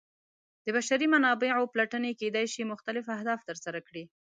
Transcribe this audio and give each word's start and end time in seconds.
د 0.63 0.67
بشري 0.75 1.07
منابعو 1.13 1.71
پلټنې 1.73 2.11
کیدای 2.21 2.45
شي 2.53 2.63
مختلف 2.71 3.05
اهداف 3.15 3.39
ترسره 3.49 3.79
کړي. 3.87 4.03